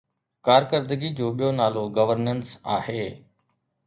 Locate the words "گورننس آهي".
1.95-3.05